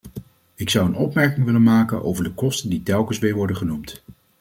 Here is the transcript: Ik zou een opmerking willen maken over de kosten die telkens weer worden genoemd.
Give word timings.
Ik 0.55 0.69
zou 0.69 0.87
een 0.87 0.95
opmerking 0.95 1.45
willen 1.45 1.63
maken 1.63 2.03
over 2.03 2.23
de 2.23 2.31
kosten 2.33 2.69
die 2.69 2.83
telkens 2.83 3.19
weer 3.19 3.35
worden 3.35 3.55
genoemd. 3.57 4.03